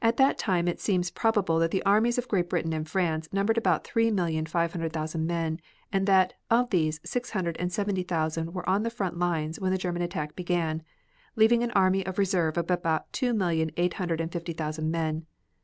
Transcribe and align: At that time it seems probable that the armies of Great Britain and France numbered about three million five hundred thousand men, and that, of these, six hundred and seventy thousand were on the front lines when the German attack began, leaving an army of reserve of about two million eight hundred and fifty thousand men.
At 0.00 0.16
that 0.16 0.38
time 0.38 0.68
it 0.68 0.78
seems 0.78 1.10
probable 1.10 1.58
that 1.58 1.72
the 1.72 1.82
armies 1.82 2.18
of 2.18 2.28
Great 2.28 2.48
Britain 2.48 2.72
and 2.72 2.88
France 2.88 3.28
numbered 3.32 3.58
about 3.58 3.82
three 3.82 4.08
million 4.08 4.46
five 4.46 4.70
hundred 4.72 4.92
thousand 4.92 5.26
men, 5.26 5.58
and 5.92 6.06
that, 6.06 6.34
of 6.52 6.70
these, 6.70 7.00
six 7.04 7.30
hundred 7.32 7.56
and 7.56 7.72
seventy 7.72 8.04
thousand 8.04 8.54
were 8.54 8.68
on 8.70 8.84
the 8.84 8.90
front 8.90 9.18
lines 9.18 9.58
when 9.58 9.72
the 9.72 9.76
German 9.78 10.02
attack 10.02 10.36
began, 10.36 10.84
leaving 11.34 11.64
an 11.64 11.72
army 11.72 12.06
of 12.06 12.16
reserve 12.16 12.56
of 12.56 12.70
about 12.70 13.12
two 13.12 13.34
million 13.34 13.72
eight 13.76 13.94
hundred 13.94 14.20
and 14.20 14.30
fifty 14.30 14.52
thousand 14.52 14.88
men. 14.92 15.26